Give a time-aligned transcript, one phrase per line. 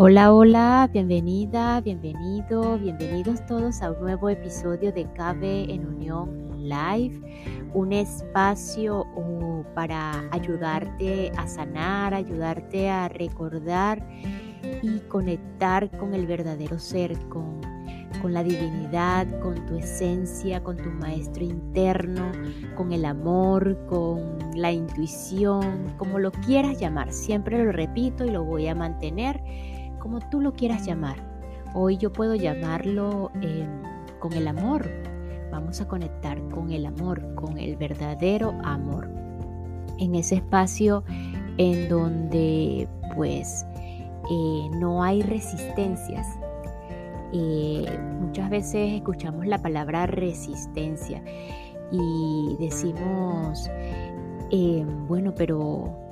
[0.00, 7.20] Hola, hola, bienvenida, bienvenido, bienvenidos todos a un nuevo episodio de Cabe en Unión Live,
[7.74, 14.08] un espacio uh, para ayudarte a sanar, ayudarte a recordar
[14.82, 17.60] y conectar con el verdadero ser, con,
[18.22, 22.30] con la divinidad, con tu esencia, con tu maestro interno,
[22.76, 27.12] con el amor, con la intuición, como lo quieras llamar.
[27.12, 29.42] Siempre lo repito y lo voy a mantener
[29.98, 31.16] como tú lo quieras llamar.
[31.74, 33.82] Hoy yo puedo llamarlo em,
[34.18, 34.88] con el amor.
[35.50, 39.08] Vamos a conectar con el amor, con el verdadero amor.
[39.98, 41.04] En ese espacio
[41.56, 43.66] en donde pues
[44.30, 46.26] eh, no hay resistencias.
[47.32, 47.86] Eh,
[48.20, 51.22] muchas veces escuchamos la palabra resistencia
[51.90, 53.70] y decimos,
[54.50, 56.07] em, bueno, pero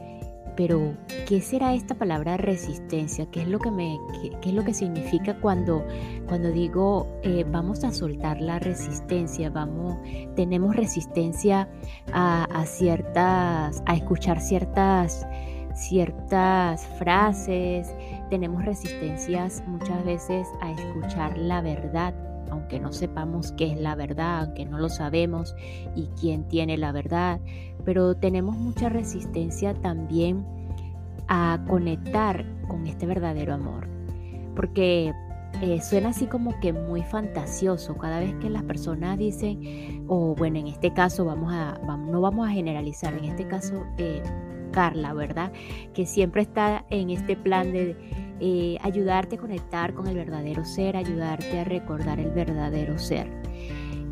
[0.57, 0.95] pero,
[1.29, 3.27] ¿qué será esta palabra resistencia?
[3.31, 3.99] ¿Qué es lo que, me,
[4.41, 5.85] qué, es lo que significa cuando,
[6.27, 9.51] cuando digo eh, vamos a soltar la resistencia?
[9.51, 9.97] Vamos,
[10.35, 11.69] tenemos resistencia
[12.13, 15.27] a, ciertas, a escuchar ciertas,
[15.75, 17.95] ciertas frases,
[18.31, 22.15] tenemos resistencias muchas veces a escuchar la verdad
[22.51, 25.55] aunque no sepamos qué es la verdad, aunque no lo sabemos
[25.95, 27.41] y quién tiene la verdad,
[27.85, 30.45] pero tenemos mucha resistencia también
[31.29, 33.89] a conectar con este verdadero amor,
[34.55, 35.13] porque
[35.63, 40.59] eh, suena así como que muy fantasioso cada vez que las personas dicen, o bueno,
[40.59, 44.23] en este caso vamos a, no vamos a generalizar, en este caso eh,
[44.73, 45.53] Carla, ¿verdad?
[45.95, 47.97] Que siempre está en este plan de
[48.41, 53.31] eh, ayudarte a conectar con el verdadero ser, ayudarte a recordar el verdadero ser.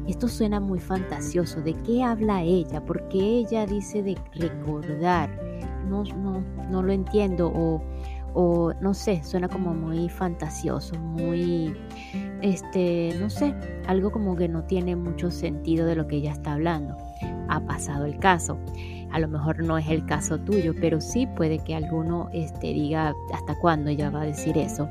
[0.07, 1.63] Esto suena muy fantasioso.
[1.63, 2.85] ¿De qué habla ella?
[2.85, 5.31] ¿Por qué ella dice de recordar?
[5.89, 7.83] No, no, no lo entiendo o,
[8.35, 11.75] o no sé, suena como muy fantasioso, muy,
[12.43, 13.55] este, no sé,
[13.87, 16.97] algo como que no tiene mucho sentido de lo que ella está hablando.
[17.49, 18.59] Ha pasado el caso.
[19.15, 23.15] A lo mejor no es el caso tuyo, pero sí puede que alguno este, diga
[23.33, 24.89] hasta cuándo ella va a decir eso.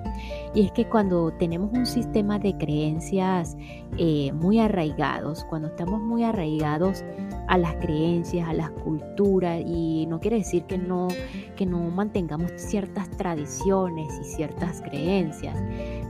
[0.56, 3.58] Y es que cuando tenemos un sistema de creencias
[3.98, 7.04] eh, muy arraigados, cuando estamos muy arraigados
[7.50, 11.10] a las creencias, a las culturas, y no quiere decir que no,
[11.58, 15.62] que no mantengamos ciertas tradiciones y ciertas creencias,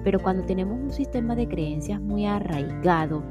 [0.03, 3.23] pero cuando tenemos un sistema de creencias muy arraigado,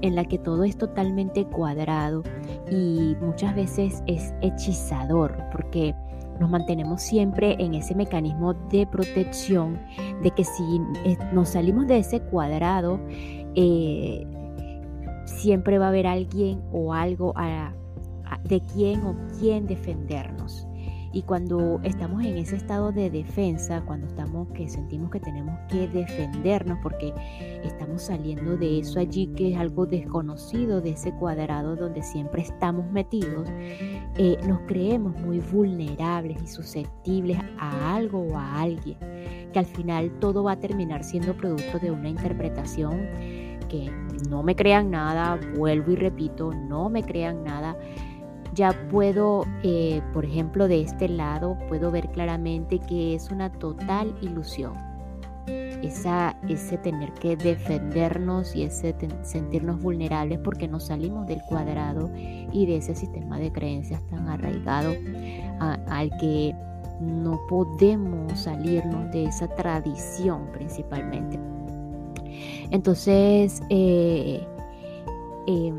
[0.00, 2.22] en la que todo es totalmente cuadrado
[2.70, 5.94] y muchas veces es hechizador, porque
[6.38, 9.78] nos mantenemos siempre en ese mecanismo de protección
[10.22, 10.80] de que si
[11.32, 12.98] nos salimos de ese cuadrado,
[13.54, 14.26] eh,
[15.26, 17.34] siempre va a haber alguien o algo
[18.44, 20.66] de quién o quién defendernos.
[21.12, 25.88] Y cuando estamos en ese estado de defensa, cuando estamos que sentimos que tenemos que
[25.88, 27.12] defendernos porque
[27.64, 32.90] estamos saliendo de eso allí que es algo desconocido, de ese cuadrado donde siempre estamos
[32.92, 33.48] metidos,
[34.16, 38.98] eh, nos creemos muy vulnerables y susceptibles a algo o a alguien,
[39.52, 43.08] que al final todo va a terminar siendo producto de una interpretación
[43.68, 43.90] que
[44.28, 47.76] no me crean nada, vuelvo y repito, no me crean nada
[48.54, 54.14] ya puedo, eh, por ejemplo, de este lado, puedo ver claramente que es una total
[54.20, 54.74] ilusión.
[55.82, 62.66] Esa, ese tener que defendernos y ese sentirnos vulnerables porque nos salimos del cuadrado y
[62.66, 64.92] de ese sistema de creencias tan arraigado
[65.58, 66.54] al que
[67.00, 71.38] no podemos salirnos de esa tradición principalmente.
[72.70, 74.46] Entonces, eh,
[75.46, 75.78] em,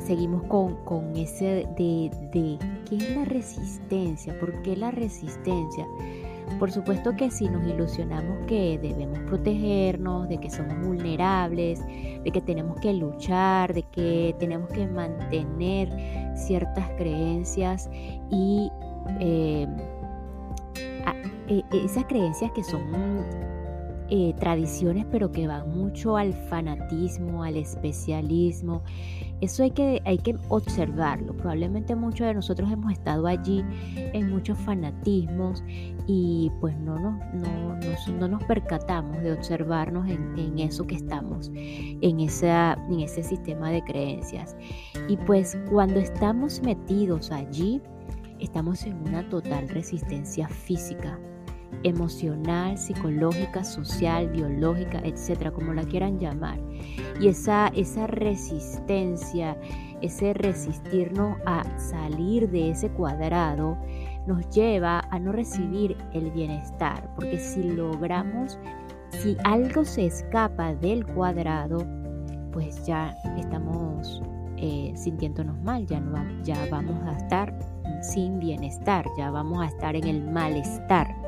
[0.00, 5.86] seguimos con, ese de, de qué es la resistencia, por qué la resistencia.
[6.58, 12.40] Por supuesto que si nos ilusionamos que debemos protegernos, de que somos vulnerables, de que
[12.40, 15.88] tenemos que luchar, de que tenemos que mantener
[16.34, 17.88] ciertas creencias
[18.30, 18.70] y
[19.20, 19.66] eh,
[21.48, 22.82] e, esas creencias que son
[24.08, 28.82] eh, tradiciones pero que van mucho al fanatismo, al especialismo
[29.40, 31.36] eso hay que, hay que observarlo.
[31.36, 33.64] Probablemente muchos de nosotros hemos estado allí
[33.96, 35.62] en muchos fanatismos
[36.06, 37.78] y pues no nos, no,
[38.18, 43.82] no, nos percatamos de observarnos en, eso que estamos, en, esa, en ese sistema de
[43.82, 44.56] creencias.
[45.08, 47.80] Y pues cuando estamos metidos allí,
[48.38, 51.18] estamos en una total resistencia física
[51.82, 56.58] emocional, psicológica, social, biológica, etcétera, como la quieran llamar.
[57.20, 59.56] Y esa, esa resistencia,
[60.02, 63.78] ese resistirnos a salir de ese cuadrado,
[64.26, 68.58] nos lleva a no recibir el bienestar, porque si logramos,
[69.10, 71.78] si algo se escapa del cuadrado,
[72.52, 74.22] pues ya estamos
[74.56, 77.58] eh, sintiéndonos mal, ya, no, ya vamos a estar
[78.02, 81.19] sin bienestar, ya vamos a estar en el malestar.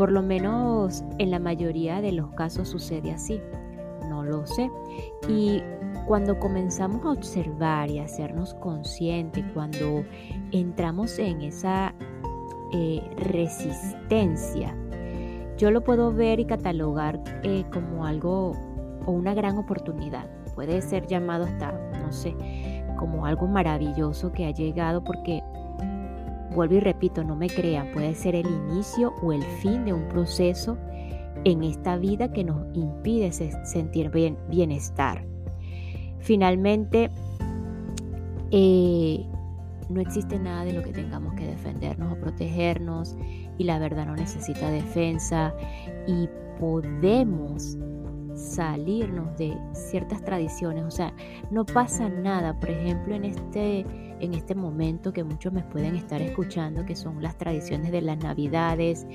[0.00, 3.38] Por lo menos en la mayoría de los casos sucede así,
[4.08, 4.70] no lo sé.
[5.28, 5.62] Y
[6.06, 10.02] cuando comenzamos a observar y a hacernos conscientes, cuando
[10.52, 11.94] entramos en esa
[12.72, 14.74] eh, resistencia,
[15.58, 18.52] yo lo puedo ver y catalogar eh, como algo
[19.04, 20.30] o una gran oportunidad.
[20.54, 22.34] Puede ser llamado hasta, no sé,
[22.98, 25.42] como algo maravilloso que ha llegado porque,
[26.54, 30.08] vuelvo y repito, no me crean, puede ser el inicio o el fin de un
[30.08, 30.76] proceso
[31.44, 35.24] en esta vida que nos impide sentir bien, bienestar.
[36.18, 37.10] Finalmente,
[38.50, 39.24] eh,
[39.88, 43.16] no existe nada de lo que tengamos que defendernos o protegernos
[43.58, 45.54] y la verdad no necesita defensa
[46.06, 47.78] y podemos
[48.34, 51.12] salirnos de ciertas tradiciones, o sea,
[51.50, 53.84] no pasa nada, por ejemplo, en este
[54.20, 58.18] en este momento que muchos me pueden estar escuchando, que son las tradiciones de las
[58.18, 59.06] navidades,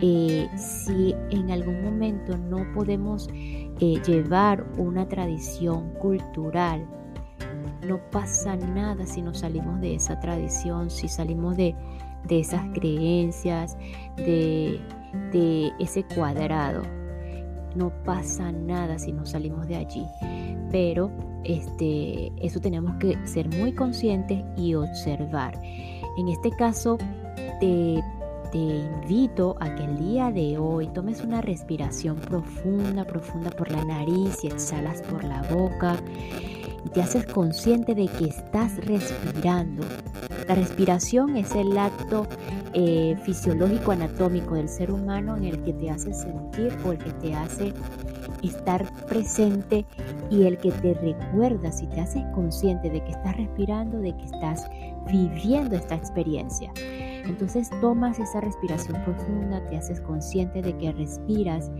[0.00, 6.86] eh, si en algún momento no podemos eh, llevar una tradición cultural,
[7.86, 11.74] no pasa nada si nos salimos de esa tradición, si salimos de,
[12.28, 13.76] esas creencias,
[14.16, 14.80] de,
[15.32, 16.82] de ese cuadrado.
[17.76, 20.06] No pasa nada si nos salimos de allí.
[20.70, 21.10] Pero
[21.44, 25.60] este, eso tenemos que ser muy conscientes y observar.
[26.16, 26.98] En este caso,
[27.60, 28.02] te
[28.58, 34.44] invito a que el día de hoy tomes una respiración profunda, profunda por la nariz
[34.44, 35.96] y exhalas por la boca
[36.84, 39.84] y te haces consciente de que estás respirando.
[40.46, 42.28] La respiración es el acto
[42.74, 47.10] eh, fisiológico anatómico del ser humano en el que te hace sentir o el que
[47.12, 47.72] te hace
[48.48, 49.84] estar presente
[50.30, 54.24] y el que te recuerda si te haces consciente de que estás respirando, de que
[54.24, 54.68] estás
[55.10, 56.72] viviendo esta experiencia.
[57.24, 61.70] Entonces tomas esa respiración profunda, te haces consciente de que respiras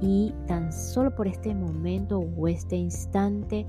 [0.00, 3.66] y tan solo por este momento o este instante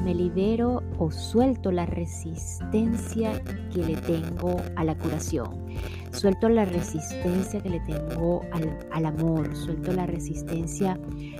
[0.00, 3.42] me libero o suelto la resistencia
[3.72, 5.66] que le tengo a la curación.
[6.10, 10.98] Suelto la resistencia que le tengo al, al, amor, suelto la resistencia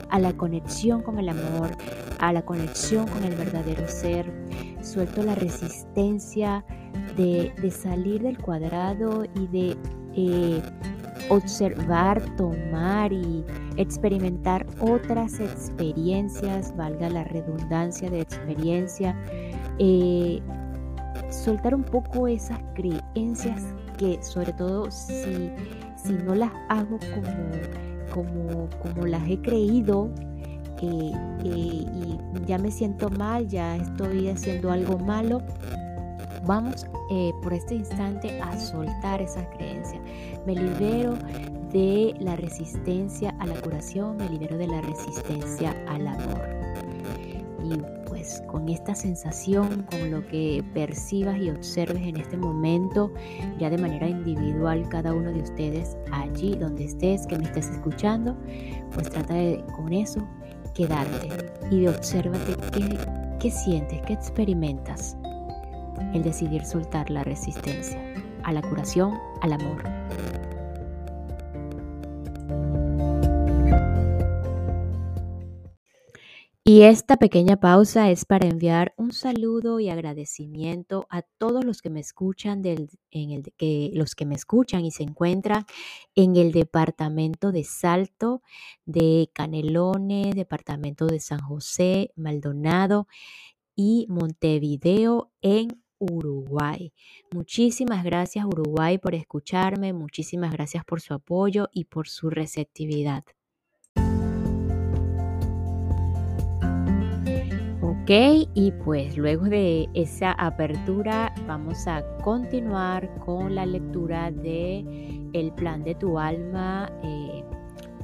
[0.08, 1.70] a la conexión con el amor,
[2.18, 4.32] a la conexión con el verdadero ser,
[4.82, 6.64] suelto la resistencia
[7.16, 9.76] de, salir del cuadrado y de
[10.14, 10.62] eh,
[11.28, 13.44] observar, tomar y
[13.76, 19.16] experimentar otras experiencias, valga la redundancia de experiencia,
[19.78, 20.40] eh,
[21.30, 23.62] soltar un poco esas creencias
[23.98, 25.50] que sobre todo si,
[25.96, 30.10] si no las hago como, como, como las he creído,
[30.82, 31.12] eh,
[31.44, 35.40] y ya me siento mal, ya estoy haciendo algo malo,
[36.44, 40.02] Vamos eh, por este instante a soltar esas creencias.
[40.44, 41.16] Me libero
[41.72, 46.48] de la resistencia a la curación, me libero de la resistencia al amor.
[47.64, 47.78] Y
[48.08, 53.12] pues con esta sensación, con lo que percibas y observes en este momento,
[53.58, 58.36] ya de manera individual cada uno de ustedes, allí donde estés, que me estés escuchando,
[58.92, 60.26] pues trata de con eso
[60.74, 61.28] quedarte
[61.70, 62.98] y de obsérvate qué,
[63.38, 65.16] qué sientes, qué experimentas
[66.14, 68.00] el decidir soltar la resistencia
[68.44, 69.82] a la curación, al amor.
[76.64, 81.90] Y esta pequeña pausa es para enviar un saludo y agradecimiento a todos los que
[81.90, 85.66] me escuchan en el que los que me escuchan y se encuentran
[86.14, 88.42] en el departamento de Salto,
[88.84, 93.08] de Canelones, departamento de San José, Maldonado
[93.74, 96.92] y Montevideo en Uruguay.
[97.30, 103.24] Muchísimas gracias Uruguay por escucharme, muchísimas gracias por su apoyo y por su receptividad.
[108.02, 108.10] Ok,
[108.54, 114.84] y pues luego de esa apertura vamos a continuar con la lectura de
[115.32, 117.44] El plan de tu alma eh,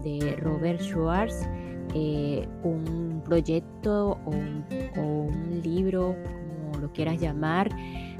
[0.04, 1.48] de Robert Schwartz,
[1.96, 6.14] eh, un proyecto o un libro
[6.78, 7.68] lo quieras llamar,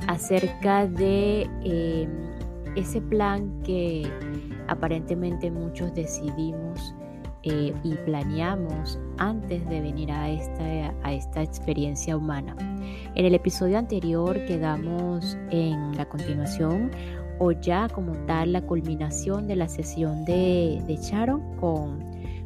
[0.07, 2.11] acerca de em,
[2.77, 4.11] ese plan que
[4.69, 6.95] aparentemente muchos decidimos
[7.45, 12.57] eh, y planeamos antes de venir a esta, a esta experiencia humana.
[13.15, 16.91] En el episodio anterior quedamos en la continuación
[17.39, 22.01] o ya como tal la culminación de la sesión de, de Sharon con,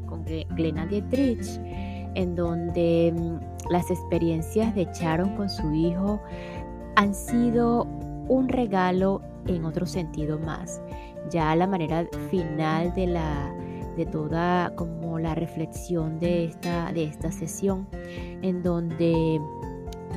[0.07, 1.47] con Glenna Dietrich,
[2.15, 6.21] en donde mm, las experiencias de Sharon con su hijo
[6.95, 7.85] han sido
[8.29, 10.81] un regalo en otro sentido más.
[11.31, 13.53] Ya la manera final de la
[13.97, 17.87] de toda como la reflexión de esta, de esta sesión,
[18.41, 19.41] en donde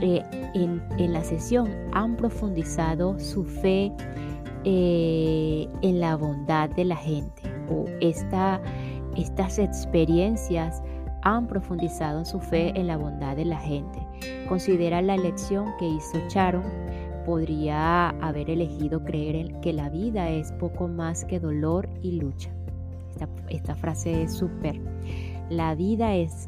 [0.02, 3.92] eh, en, la sesión han profundizado su fe
[4.64, 8.62] eh, en la bondad de la gente o esta,
[9.18, 10.82] estas experiencias
[11.26, 14.00] han profundizado en su fe en la bondad de la gente.
[14.48, 16.64] Considera la elección que hizo Charon
[17.26, 22.52] podría haber elegido creer que la vida es poco más que dolor y lucha.
[23.50, 24.80] Esta, frase es súper.
[25.50, 26.48] La vida es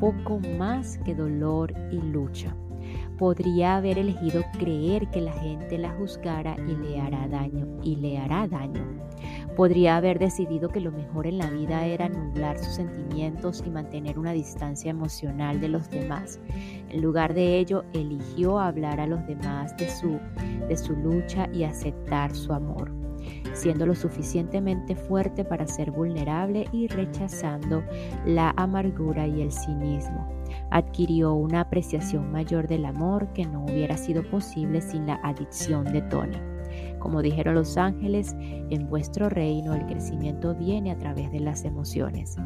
[0.00, 2.54] poco más que dolor y lucha.
[3.18, 8.18] Podría haber elegido creer que la gente la juzgara y le hará daño y le
[8.18, 8.84] hará daño.
[9.56, 14.18] Podría haber decidido que lo mejor en la vida era nublar sus sentimientos y mantener
[14.18, 16.38] una distancia emocional de los demás.
[16.90, 20.20] En lugar de ello, eligió hablar a los demás de su,
[20.68, 23.05] de su lucha y aceptar su amor
[23.54, 27.82] siendo lo suficientemente fuerte para ser vulnerable y rechazando
[28.24, 30.28] la amargura y el cinismo.
[30.70, 36.02] Adquirió una apreciación mayor del amor que no hubiera sido posible sin la adicción de
[36.02, 36.38] Tony.
[36.98, 42.36] Como dijeron los ángeles, en vuestro reino el crecimiento viene a través de las emociones.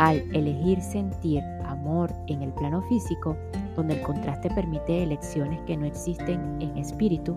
[0.00, 3.36] Al elegir sentir amor en el plano físico,
[3.76, 7.36] donde el contraste permite elecciones que no existen en espíritu,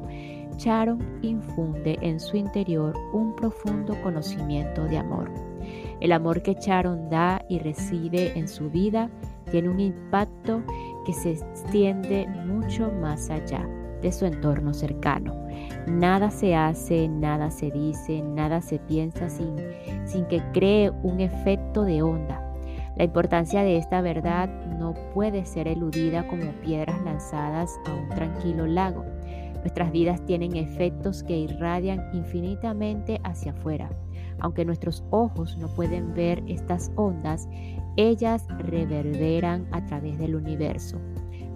[0.55, 5.29] Charon infunde en su interior un profundo conocimiento de amor.
[6.00, 9.10] El amor que Charon da y recibe en su vida
[9.51, 10.63] tiene un impacto
[11.05, 13.67] que se extiende mucho más allá
[14.01, 15.36] de su entorno cercano.
[15.86, 19.58] Nada se hace, nada se dice, nada se piensa sin,
[20.05, 22.42] sin que cree un efecto de onda.
[22.95, 28.67] La importancia de esta verdad no puede ser eludida como piedras lanzadas a un tranquilo
[28.67, 29.03] lago.
[29.62, 33.89] Nuestras vidas tienen efectos que irradian infinitamente hacia afuera.
[34.39, 37.47] Aunque nuestros ojos no pueden ver estas ondas,
[37.95, 41.00] ellas reverberan a través del universo.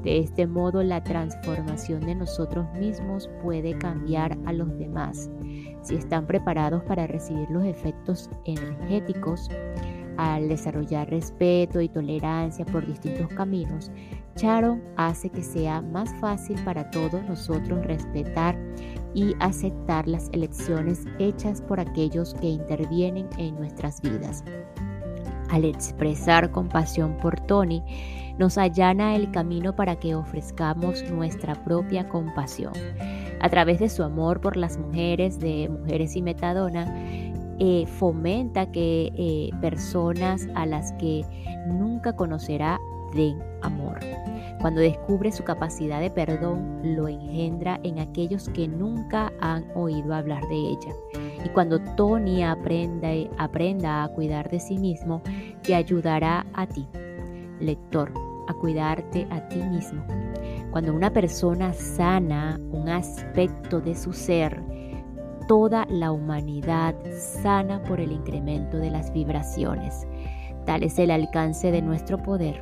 [0.03, 5.29] De este modo, la transformación de nosotros mismos puede cambiar a los demás.
[5.81, 9.49] Si están preparados para recibir los efectos energéticos,
[10.17, 13.91] al desarrollar respeto y tolerancia por distintos caminos,
[14.35, 18.57] Charon hace que sea más fácil para todos nosotros respetar
[19.13, 24.43] y aceptar las elecciones hechas por aquellos que intervienen en nuestras vidas.
[25.49, 27.81] Al expresar compasión por Tony,
[28.37, 32.73] nos allana el camino para que ofrezcamos nuestra propia compasión.
[33.39, 36.85] A través de su amor por las mujeres de Mujeres y Metadona,
[37.59, 41.25] eh, fomenta que eh, personas a las que
[41.67, 42.79] nunca conocerá
[43.13, 43.99] den amor.
[44.61, 50.47] Cuando descubre su capacidad de perdón, lo engendra en aquellos que nunca han oído hablar
[50.47, 50.93] de ella.
[51.45, 55.21] Y cuando Tony aprenda, aprenda a cuidar de sí mismo,
[55.61, 56.87] te ayudará a ti,
[57.59, 58.11] lector,
[58.47, 60.03] a cuidarte a ti mismo.
[60.71, 64.61] Cuando una persona sana un aspecto de su ser,
[65.47, 70.05] toda la humanidad sana por el incremento de las vibraciones.
[70.65, 72.61] Tal es el alcance de nuestro poder.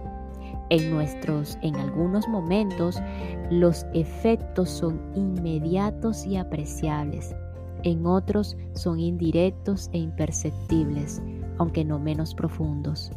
[0.70, 3.02] En nuestros, en algunos momentos,
[3.50, 7.36] los efectos son inmediatos y apreciables.
[7.84, 11.22] En otros son indirectos e imperceptibles,
[11.58, 13.12] aunque no menos profundos.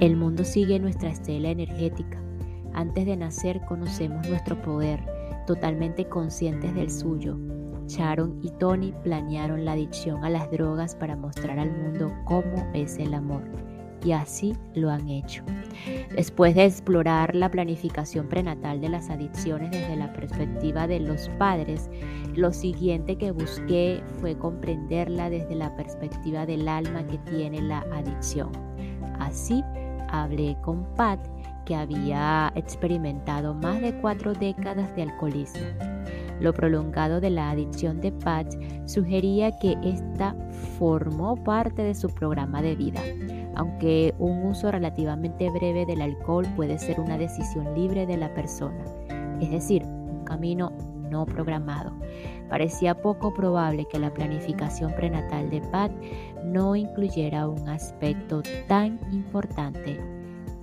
[0.00, 2.22] El mundo sigue nuestra estela energética.
[2.72, 5.00] Antes de nacer conocemos nuestro poder,
[5.46, 7.38] totalmente conscientes del suyo.
[7.86, 12.98] Sharon y Tony planearon la adicción a las drogas para mostrar al mundo cómo es
[12.98, 13.42] el amor.
[14.04, 15.42] Y así lo han hecho.
[16.14, 21.88] Después de explorar la planificación prenatal de las adicciones desde la perspectiva de los padres,
[22.34, 28.50] lo siguiente que busqué fue comprenderla desde la perspectiva del alma que tiene la adicción.
[29.18, 29.64] Así
[30.08, 31.20] hablé con Pat,
[31.64, 35.66] que había experimentado más de cuatro décadas de alcoholismo.
[36.40, 38.46] Lo prolongado de la adicción de Pat
[38.86, 40.34] sugería que esta
[40.78, 43.00] formó parte de su programa de vida,
[43.54, 48.84] aunque un uso relativamente breve del alcohol puede ser una decisión libre de la persona,
[49.40, 50.72] es decir, un camino
[51.10, 51.92] no programado.
[52.48, 55.92] Parecía poco probable que la planificación prenatal de Pat
[56.44, 60.00] no incluyera un aspecto tan importante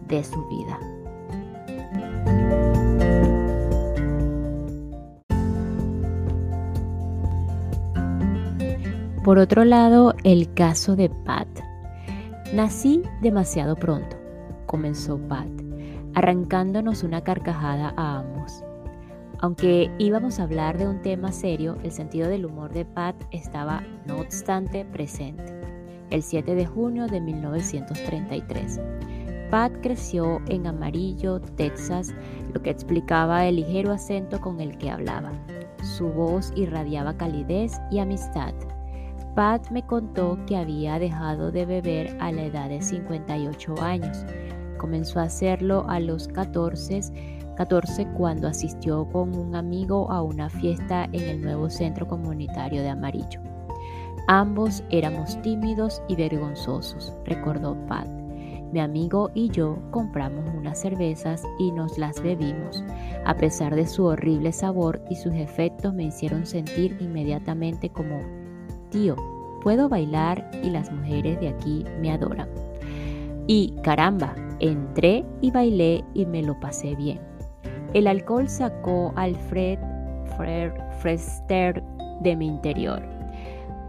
[0.07, 0.79] de su vida.
[9.23, 11.47] Por otro lado, el caso de Pat.
[12.55, 14.17] Nací demasiado pronto,
[14.65, 15.47] comenzó Pat,
[16.15, 18.63] arrancándonos una carcajada a ambos.
[19.37, 23.83] Aunque íbamos a hablar de un tema serio, el sentido del humor de Pat estaba,
[24.07, 25.53] no obstante, presente.
[26.09, 28.81] El 7 de junio de 1933.
[29.51, 32.15] Pat creció en Amarillo, Texas,
[32.55, 35.31] lo que explicaba el ligero acento con el que hablaba.
[35.83, 38.55] Su voz irradiaba calidez y amistad.
[39.35, 44.25] Pat me contó que había dejado de beber a la edad de 58 años.
[44.77, 47.01] Comenzó a hacerlo a los 14,
[47.55, 52.89] 14 cuando asistió con un amigo a una fiesta en el nuevo centro comunitario de
[52.89, 53.39] Amarillo.
[54.27, 58.07] Ambos éramos tímidos y vergonzosos, recordó Pat.
[58.73, 62.83] Mi amigo y yo compramos unas cervezas y nos las bebimos.
[63.25, 68.40] A pesar de su horrible sabor y sus efectos me hicieron sentir inmediatamente como,
[68.91, 69.15] tío,
[69.63, 72.49] puedo bailar y las mujeres de aquí me adoran.
[73.47, 77.19] Y caramba, entré y bailé y me lo pasé bien.
[77.93, 79.79] El alcohol sacó al Fred
[80.99, 81.83] Frester
[82.21, 83.01] de mi interior,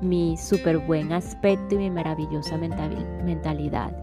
[0.01, 4.03] mi súper buen aspecto y mi maravillosa mentalidad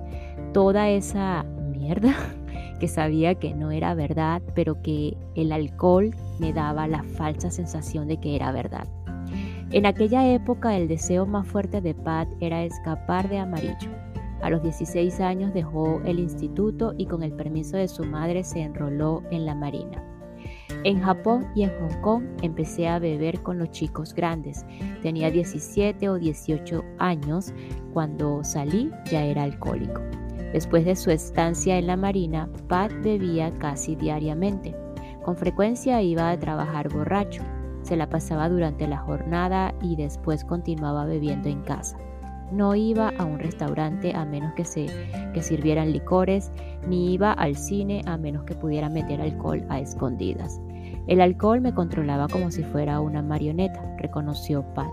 [0.54, 2.16] toda esa mierda
[2.80, 8.08] que sabía que no era verdad, pero que el alcohol me daba la falsa sensación
[8.08, 8.88] de que era verdad.
[9.72, 13.92] En aquella época el deseo más fuerte de Pat era escapar de Amarillo.
[14.42, 18.62] A los 16 años dejó el instituto y con el permiso de su madre se
[18.62, 20.04] enroló en la Marina.
[20.84, 24.66] En Japón y en Hong Kong empecé a beber con los chicos grandes.
[25.04, 27.54] Tenía 17 o 18 años.
[27.94, 30.02] Cuando salí ya era alcohólico.
[30.52, 34.76] Después de su estancia en la Marina, Pat bebía casi diariamente.
[35.24, 37.44] Con frecuencia iba a trabajar borracho.
[37.90, 41.98] Se la pasaba durante la jornada y después continuaba bebiendo en casa.
[42.52, 44.86] No iba a un restaurante a menos que se
[45.34, 46.52] que sirvieran licores,
[46.88, 50.62] ni iba al cine a menos que pudiera meter alcohol a escondidas.
[51.08, 54.92] El alcohol me controlaba como si fuera una marioneta, reconoció Pat.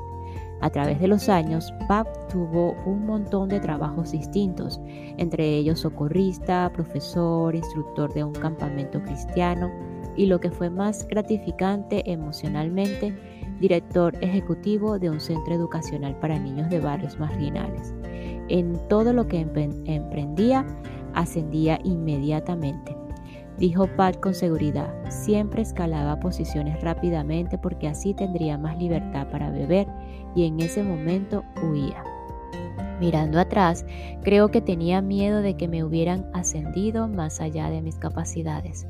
[0.63, 4.81] A través de los años, Pap tuvo un montón de trabajos distintos,
[5.19, 9.71] entre ellos socorrista, profesor, instructor de un campamento cristiano
[10.17, 13.15] y lo que fue más gratificante emocionalmente,
[13.61, 17.95] director ejecutivo de un centro educacional para niños de barrios marginales.
[18.49, 20.67] En todo lo que emprendía,
[21.15, 22.97] ascendía inmediatamente.
[23.59, 29.87] Dijo Pat con seguridad, siempre escalaba posiciones rápidamente porque así tendría más libertad para beber
[30.35, 32.05] y en ese momento huía.
[33.01, 33.85] Mirando atrás,
[34.23, 38.87] creo que tenía miedo de que me hubieran ascendido más allá de mis capacidades.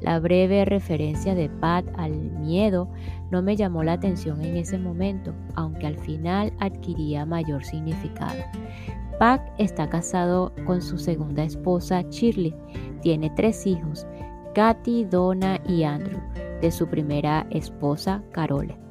[0.00, 2.88] La breve referencia de Pat al miedo
[3.30, 8.44] no me llamó la atención en ese momento, aunque al final adquiría mayor significado.
[9.18, 12.54] Pat está casado con su segunda esposa, Shirley.
[13.02, 14.06] Tiene tres hijos,
[14.54, 16.20] Katy, Donna y Andrew,
[16.60, 18.87] de su primera esposa, Carole.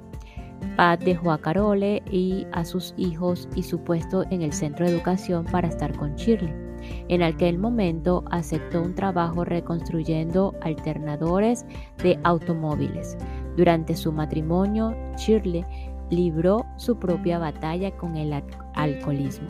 [0.76, 4.92] Pat dejó a Carole y a sus hijos y su puesto en el centro de
[4.92, 6.54] educación para estar con Shirley.
[7.10, 11.66] En aquel momento aceptó un trabajo reconstruyendo alternadores
[12.04, 13.18] de automóviles.
[13.56, 15.66] Durante su matrimonio, Shirley
[16.10, 18.34] libró su propia batalla con el
[18.76, 19.48] alcoholismo.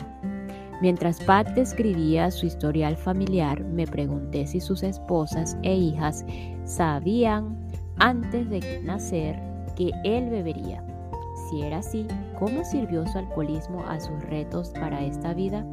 [0.80, 6.24] Mientras Pat describía su historial familiar, me pregunté si sus esposas e hijas
[6.64, 7.58] sabían
[7.98, 9.40] antes de nacer
[9.76, 10.87] que él bebería.
[11.48, 12.06] Si era así,
[12.38, 15.64] ¿cómo sirvió su alcoholismo a sus retos para esta vida?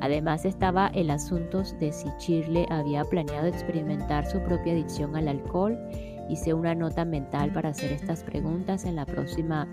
[0.00, 5.78] Además estaba el asunto de si Shirley había planeado experimentar su propia adicción al alcohol.
[6.28, 9.66] Hice una nota mental para hacer estas preguntas en la próxima,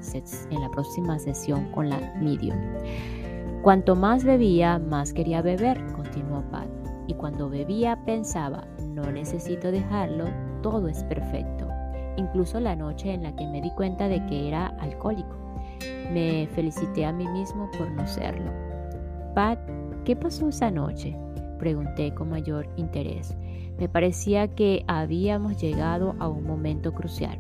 [0.49, 2.57] en la próxima sesión con la medium.
[3.63, 6.67] Cuanto más bebía, más quería beber, continuó Pat.
[7.07, 10.25] Y cuando bebía pensaba, no necesito dejarlo,
[10.61, 11.62] todo es perfecto.
[12.17, 15.35] Incluso la noche en la que me di cuenta de que era alcohólico.
[16.11, 18.51] Me felicité a mí mismo por no serlo.
[19.33, 19.59] Pat,
[20.05, 21.17] ¿qué pasó esa noche?
[21.59, 23.35] Pregunté con mayor interés.
[23.79, 27.39] Me parecía que habíamos llegado a un momento crucial.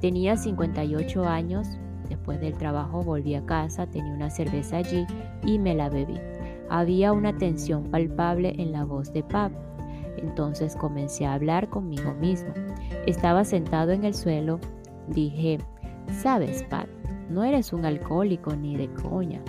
[0.00, 1.78] Tenía 58 años,
[2.10, 5.06] Después del trabajo volví a casa, tenía una cerveza allí
[5.46, 6.18] y me la bebí.
[6.68, 9.52] Había una tensión palpable en la voz de Pap.
[10.22, 12.52] Entonces comencé a hablar conmigo mismo.
[13.06, 14.58] Estaba sentado en el suelo.
[15.08, 15.58] Dije,
[16.22, 16.88] sabes, Pat,
[17.28, 19.40] no eres un alcohólico ni de coña.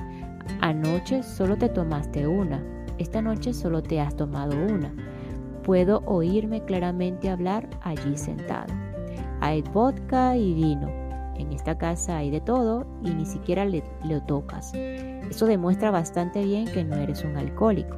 [0.62, 2.64] Anoche solo te tomaste una.
[2.98, 4.94] Esta noche solo te has tomado una.
[5.64, 8.74] Puedo oírme claramente hablar allí sentado.
[9.40, 11.02] Hay vodka y vino
[11.42, 14.74] en esta casa hay de todo y ni siquiera le, lo tocas.
[14.74, 17.98] Eso demuestra bastante bien que no eres un alcohólico.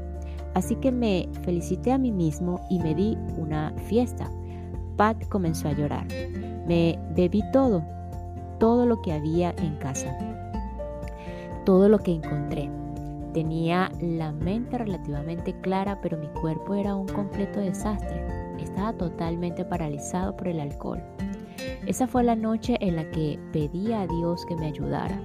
[0.53, 4.29] Así que me felicité a mí mismo y me di una fiesta.
[4.97, 6.07] Pat comenzó a llorar.
[6.67, 7.83] Me bebí todo,
[8.59, 10.15] todo lo que había en casa,
[11.65, 12.69] todo lo que encontré.
[13.33, 18.23] Tenía la mente relativamente clara, pero mi cuerpo era un completo desastre.
[18.59, 21.01] Estaba totalmente paralizado por el alcohol.
[21.85, 25.19] Esa fue la noche en la que pedí a Dios que me ayudara.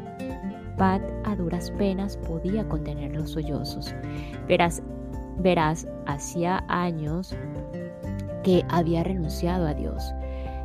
[0.77, 3.95] Pat a duras penas podía contener los sollozos.
[4.47, 4.83] Verás,
[5.39, 7.35] verás, hacía años
[8.43, 10.03] que había renunciado a Dios.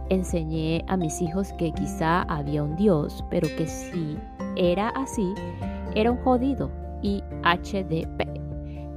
[0.10, 4.18] Enseñé a mis hijos que quizá había un Dios, pero que si
[4.56, 5.34] era así,
[5.96, 6.70] era un jodido
[7.02, 8.28] y HDP.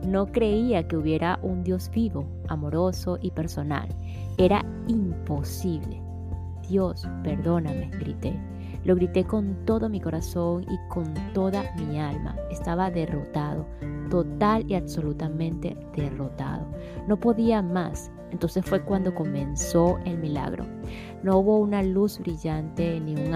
[0.06, 3.88] No creía que hubiera un Dios vivo, amoroso y personal.
[4.38, 6.00] Era imposible.
[6.68, 8.38] Dios, perdóname, grité.
[8.86, 12.36] Lo grité con todo mi corazón y con toda mi alma.
[12.52, 13.66] Estaba derrotado,
[14.10, 16.64] total y absolutamente derrotado.
[17.08, 18.12] No podía más.
[18.30, 20.66] Entonces fue cuando comenzó el milagro.
[21.24, 23.34] No hubo una luz brillante ni un,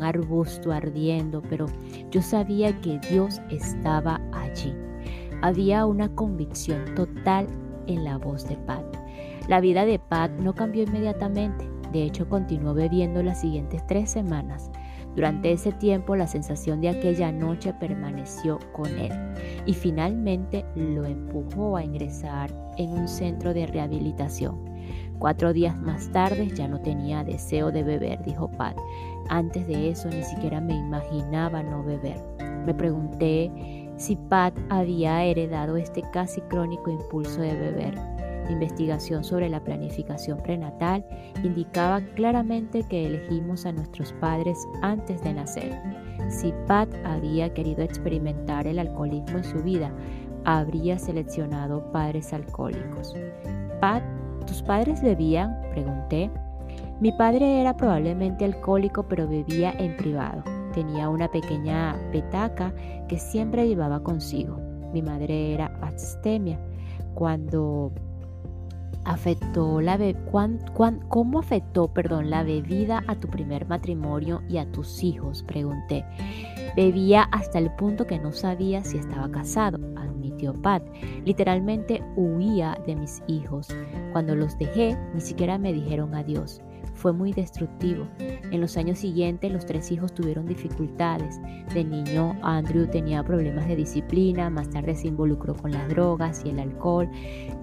[0.00, 1.66] arbusto ardiendo, pero
[2.12, 4.72] yo sabía que Dios estaba allí.
[5.42, 7.48] Había una convicción total
[7.88, 8.84] en la voz de Pat.
[9.48, 11.75] La vida de Pat no cambió inmediatamente.
[11.96, 14.70] De hecho, continuó bebiendo las siguientes tres semanas.
[15.14, 19.12] Durante ese tiempo la sensación de aquella noche permaneció con él
[19.64, 24.62] y finalmente lo empujó a ingresar en un centro de rehabilitación.
[25.18, 28.76] Cuatro días más tarde ya no tenía deseo de beber, dijo Pat.
[29.30, 32.22] Antes de eso ni siquiera me imaginaba no beber.
[32.66, 33.50] Me pregunté
[33.96, 38.15] si Pat había heredado este casi crónico impulso de beber
[38.50, 41.04] investigación sobre la planificación prenatal
[41.42, 45.80] indicaba claramente que elegimos a nuestros padres antes de nacer.
[46.28, 49.92] Si Pat había querido experimentar el alcoholismo en su vida,
[50.44, 53.14] habría seleccionado padres alcohólicos.
[53.80, 54.02] Pat,
[54.46, 55.60] ¿tus padres bebían?
[55.72, 56.30] Pregunté.
[57.00, 60.42] Mi padre era probablemente alcohólico, pero bebía en privado.
[60.72, 62.72] Tenía una pequeña petaca
[63.08, 64.58] que siempre llevaba consigo.
[64.92, 66.58] Mi madre era abstemia.
[67.14, 67.92] Cuando
[69.06, 69.98] afectó la
[71.08, 75.42] ¿Cómo afectó perdón, la bebida a tu primer matrimonio y a tus hijos?
[75.42, 76.04] Pregunté.
[76.76, 80.82] Bebía hasta el punto que no sabía si estaba casado, admitió Pat.
[81.24, 83.68] Literalmente huía de mis hijos.
[84.12, 86.60] Cuando los dejé, ni siquiera me dijeron adiós
[87.06, 88.04] fue muy destructivo.
[88.18, 91.40] En los años siguientes los tres hijos tuvieron dificultades.
[91.72, 96.48] De niño Andrew tenía problemas de disciplina, más tarde se involucró con las drogas y
[96.48, 97.08] el alcohol.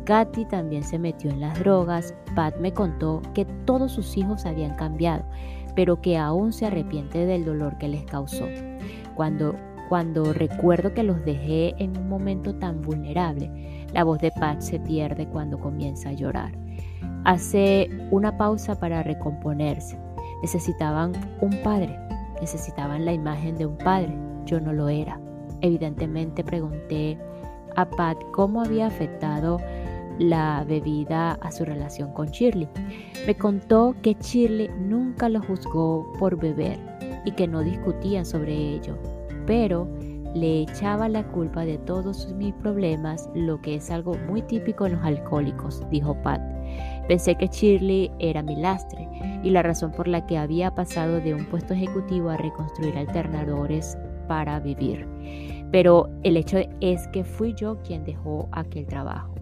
[0.06, 2.16] Katy también se metió en las drogas.
[2.38, 5.26] Pat me contó que todos sus hijos habían cambiado,
[5.76, 8.48] pero que aún se arrepiente del dolor que les causó.
[9.14, 9.58] Cuando,
[9.90, 13.52] cuando recuerdo que los dejé en un momento tan vulnerable,
[13.92, 16.64] la voz de Pat se pierde cuando comienza a llorar
[17.26, 19.98] hace una pausa para recomponerse.
[20.42, 21.98] Necesitaban un padre,
[22.42, 24.13] necesitaban la imagen de un padre.
[24.46, 25.20] Yo no lo era.
[25.62, 27.18] Evidentemente pregunté
[27.76, 29.60] a Pat cómo había afectado
[30.20, 32.68] la bebida a su relación con Shirley.
[33.26, 36.78] Me contó que Shirley nunca lo juzgó por beber
[37.26, 38.98] y que no discutían sobre ello,
[39.46, 39.88] pero
[40.36, 44.94] le echaba la culpa de todos mis problemas, lo que es algo muy típico en
[44.94, 46.42] los alcohólicos, dijo Pat.
[47.08, 49.08] Pensé que Shirley era mi lastre
[49.44, 53.98] y la razón por la que había pasado de un puesto ejecutivo a reconstruir alternadores
[54.28, 55.06] para vivir.
[55.72, 59.34] Pero el hecho es que fui yo quien dejó aquel trabajo.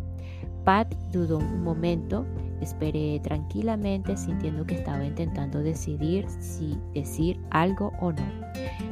[0.64, 2.26] Pat dudó un momento,
[2.62, 8.24] esperé tranquilamente sintiendo que estaba intentando decidir si decir algo o no.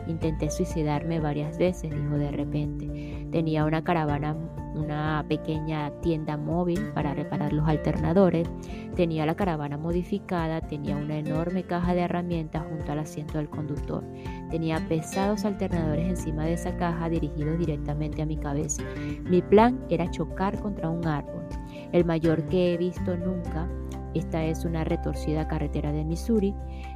[0.08, 3.28] Intenté suicidarme varias veces, dijo de repente.
[3.32, 4.36] Tenía una caravana
[4.76, 8.48] una pequeña tienda móvil para reparar los alternadores,
[8.96, 14.04] tenía la caravana modificada, tenía una enorme caja de herramientas junto al asiento del conductor,
[14.50, 18.84] tenía pesados alternadores encima de esa caja dirigidos directamente a mi cabeza.
[19.24, 21.44] Mi plan era chocar contra un árbol,
[21.92, 23.68] el mayor que he visto nunca.
[24.16, 26.56] Esta es una retorcida carretera de Missouri.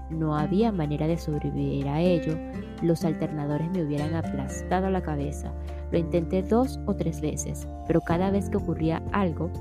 [0.10, 2.36] No había manera de sobrevivir a ello.
[2.82, 5.54] Los alternadores me hubieran aplastado la cabeza.
[5.94, 9.52] Lo intenté dos o tres veces, pero cada vez que ocurría algo,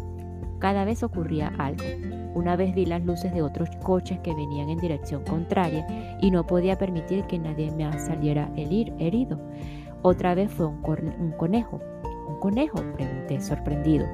[0.60, 1.84] cada vez ocurría algo.
[2.34, 5.86] Una vez vi las luces de otros coches que venían en dirección contraria
[6.22, 9.38] y no podía permitir que nadie me saliera herido.
[10.00, 10.80] Otra vez fue un,
[11.36, 11.82] conejo.
[12.26, 12.82] ¿Un conejo?
[12.94, 14.06] pregunté sorprendido.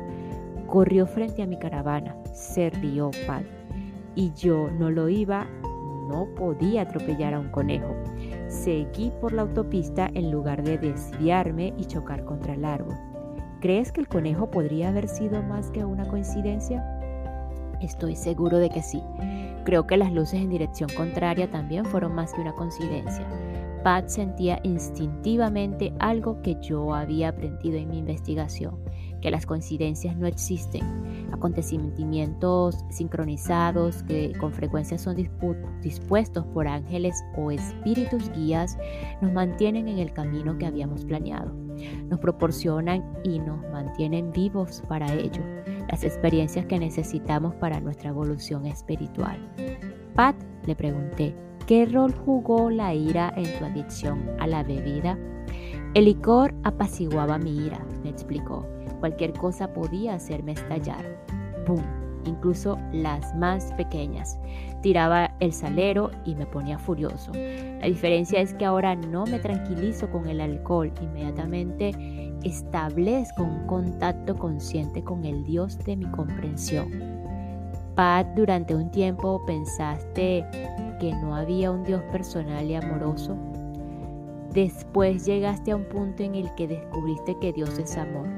[0.66, 3.44] Corrió frente a mi caravana, se rió Pat.
[4.16, 5.46] Y yo no lo iba
[6.08, 7.94] no podía atropellar a un conejo.
[8.48, 12.96] Seguí por la autopista en lugar de desviarme y chocar contra el árbol.
[13.60, 16.82] ¿Crees que el conejo podría haber sido más que una coincidencia?
[17.80, 19.02] Estoy seguro de que sí.
[19.64, 23.26] Creo que las luces en dirección contraria también fueron más que una coincidencia.
[23.84, 28.78] Pat sentía instintivamente algo que yo había aprendido en mi investigación,
[29.20, 30.82] que las coincidencias no existen.
[31.32, 35.16] Acontecimientos sincronizados que con frecuencia son
[35.82, 38.78] dispuestos por ángeles o espíritus guías
[39.20, 41.52] nos mantienen en el camino que habíamos planeado.
[42.08, 45.42] Nos proporcionan y nos mantienen vivos para ello,
[45.90, 49.38] las experiencias que necesitamos para nuestra evolución espiritual.
[50.14, 50.34] Pat,
[50.66, 51.34] le pregunté,
[51.68, 55.18] ¿Qué rol jugó la ira en tu adicción a la bebida?
[55.92, 58.66] El licor apaciguaba mi ira, me explicó.
[59.00, 61.04] Cualquier cosa podía hacerme estallar.
[61.66, 61.82] ¡Bum!
[62.24, 64.38] Incluso las más pequeñas.
[64.82, 67.32] Tiraba el salero y me ponía furioso.
[67.32, 70.92] La diferencia es que ahora no me tranquilizo con el alcohol.
[71.00, 71.92] Inmediatamente
[72.42, 77.18] establezco un contacto consciente con el Dios de mi comprensión
[77.98, 80.46] Pat, durante un tiempo pensaste
[81.00, 83.36] que no había un Dios personal y amoroso.
[84.54, 88.28] Después llegaste a un punto en el que descubriste que Dios es amor.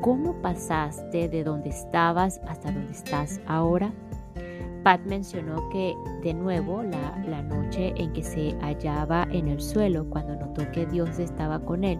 [0.00, 3.92] ¿Cómo pasaste de donde estabas hasta donde estás ahora?
[4.84, 10.36] Pat mencionó que de nuevo la, noche en que se hallaba en el suelo cuando
[10.36, 11.98] notó que Dios estaba con él,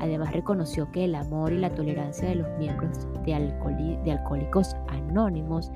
[0.00, 5.70] Además reconoció que el amor y la tolerancia de los miembros de, Alcohólicos Anónimos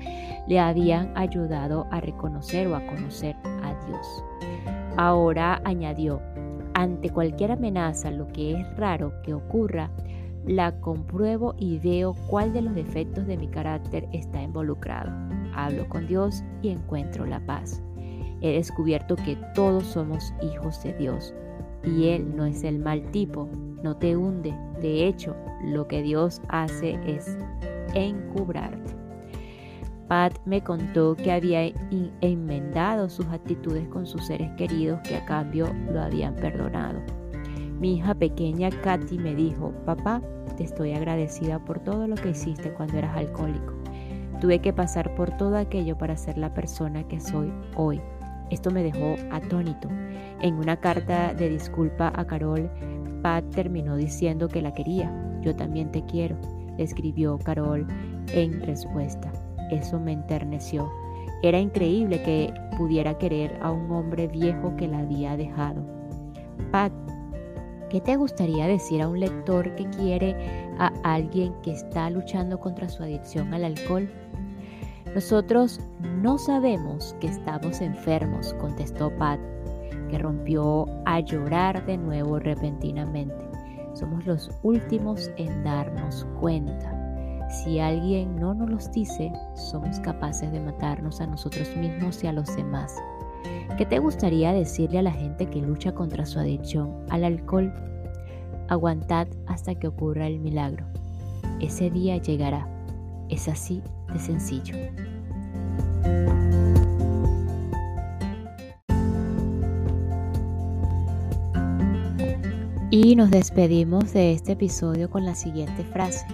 [0.47, 4.23] le habían ayudado a reconocer o a conocer a Dios.
[4.97, 6.21] Ahora añadió,
[6.73, 9.91] ante cualquier amenaza, lo que es raro que ocurra,
[10.47, 15.11] la compruebo y veo cuál de los defectos de mi carácter está involucrado.
[15.53, 17.81] Hablo con Dios y encuentro la paz.
[18.41, 21.33] He descubierto que todos somos hijos de Dios
[21.83, 23.49] y Él no es el mal tipo,
[23.81, 24.53] no te hunde.
[24.81, 27.37] De hecho, lo que Dios hace es
[27.93, 28.93] encubrarte.
[30.07, 31.73] Pat me contó que había
[32.21, 37.01] enmendado sus actitudes con sus seres queridos que a cambio lo habían perdonado.
[37.79, 40.21] Mi hija pequeña Katy me dijo, papá,
[40.55, 43.73] te estoy agradecida por todo lo que hiciste cuando eras alcohólico.
[44.39, 48.01] Tuve que pasar por todo aquello para ser la persona que soy hoy.
[48.49, 49.89] Esto me dejó atónito.
[50.41, 52.69] En una carta de disculpa a Carol,
[53.21, 55.11] Pat terminó diciendo que la quería.
[55.41, 56.37] Yo también te quiero,
[56.77, 57.87] escribió Carol
[58.33, 59.31] en respuesta.
[59.71, 60.91] Eso me enterneció.
[61.41, 65.81] Era increíble que pudiera querer a un hombre viejo que la había dejado.
[66.71, 66.91] Pat,
[67.95, 70.35] ¿qué te gustaría decir a un lector que quiere
[70.79, 74.11] a alguien que está luchando contra su adicción al alcohol?
[75.13, 75.79] Nosotros
[76.21, 79.39] no sabemos que estamos enfermos, contestó Pat,
[80.09, 83.33] que rompió a llorar de nuevo repentinamente.
[83.93, 86.91] Somos los últimos en darnos cuenta.
[87.49, 92.33] Si alguien no nos los dice, somos capaces de matarnos a nosotros mismos y a
[92.33, 92.93] los demás.
[93.77, 97.73] ¿Qué te gustaría decirle a la gente que lucha contra su adicción al alcohol?
[98.69, 100.85] Aguantad hasta que ocurra el milagro.
[101.59, 102.67] Ese día llegará.
[103.29, 103.81] Es así
[104.13, 104.75] de sencillo.
[112.91, 116.25] Y nos despedimos de este episodio con la siguiente frase.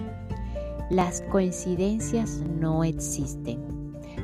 [0.90, 3.71] Las coincidencias no existen.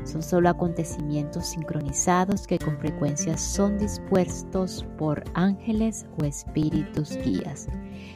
[0.08, 7.68] Son solo acontecimientos sincronizados que con frecuencia son dispuestos por ángeles o espíritus guías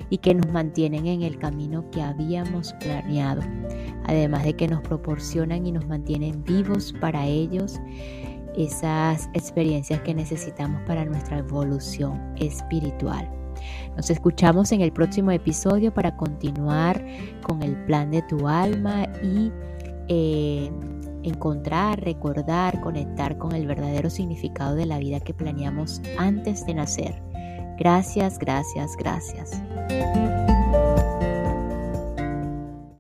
[0.09, 3.43] y que nos mantienen en el camino que habíamos planeado,
[4.07, 7.79] además de que nos proporcionan y nos mantienen vivos para ellos
[8.57, 13.31] esas experiencias que necesitamos para nuestra evolución espiritual.
[13.99, 17.05] Nos escuchamos en el próximo episodio para continuar
[17.43, 19.53] con el plan de tu alma y
[20.09, 20.71] eh,
[21.23, 27.23] encontrar, recordar, conectar con el verdadero significado de la vida que planeamos antes de nacer.
[27.79, 29.63] Gracias, gracias, gracias.